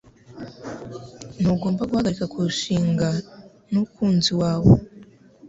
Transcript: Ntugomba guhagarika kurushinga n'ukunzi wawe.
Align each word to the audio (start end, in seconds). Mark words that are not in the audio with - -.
Ntugomba 1.39 1.81
guhagarika 1.89 2.25
kurushinga 2.31 3.07
n'ukunzi 3.71 4.31
wawe. 4.41 4.71